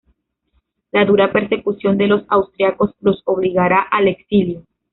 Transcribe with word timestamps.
La 0.91 1.05
dura 1.05 1.31
persecución 1.31 1.95
de 1.95 2.07
los 2.07 2.23
austríacos 2.27 2.95
los 3.01 3.21
obligará 3.25 3.83
al 3.83 4.07
exilio. 4.07 4.65